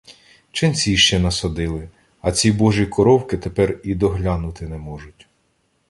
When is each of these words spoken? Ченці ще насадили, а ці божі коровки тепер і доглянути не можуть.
Ченці 0.51 0.97
ще 0.97 1.19
насадили, 1.19 1.89
а 2.21 2.31
ці 2.31 2.51
божі 2.51 2.85
коровки 2.85 3.37
тепер 3.37 3.79
і 3.83 3.95
доглянути 3.95 4.67
не 4.67 4.77
можуть. 4.77 5.27